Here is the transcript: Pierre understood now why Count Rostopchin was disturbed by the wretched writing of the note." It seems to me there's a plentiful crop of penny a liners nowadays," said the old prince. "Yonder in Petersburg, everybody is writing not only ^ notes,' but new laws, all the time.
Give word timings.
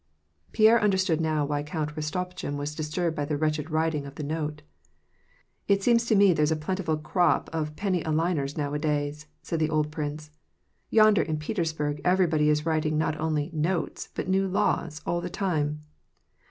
Pierre 0.51 0.81
understood 0.81 1.21
now 1.21 1.45
why 1.45 1.61
Count 1.61 1.95
Rostopchin 1.95 2.57
was 2.57 2.73
disturbed 2.73 3.15
by 3.15 3.23
the 3.23 3.37
wretched 3.37 3.69
writing 3.69 4.07
of 4.07 4.15
the 4.15 4.23
note." 4.23 4.63
It 5.67 5.83
seems 5.83 6.05
to 6.07 6.15
me 6.15 6.33
there's 6.33 6.49
a 6.51 6.55
plentiful 6.55 6.97
crop 6.97 7.51
of 7.53 7.75
penny 7.75 8.01
a 8.01 8.09
liners 8.09 8.57
nowadays," 8.57 9.27
said 9.43 9.59
the 9.59 9.69
old 9.69 9.91
prince. 9.91 10.31
"Yonder 10.89 11.21
in 11.21 11.37
Petersburg, 11.37 12.01
everybody 12.03 12.49
is 12.49 12.65
writing 12.65 12.97
not 12.97 13.15
only 13.19 13.49
^ 13.49 13.53
notes,' 13.53 14.09
but 14.15 14.27
new 14.27 14.47
laws, 14.47 15.01
all 15.05 15.21
the 15.21 15.29
time. 15.29 15.83